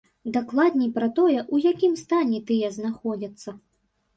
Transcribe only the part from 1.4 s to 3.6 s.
у якім стане тыя знаходзяцца.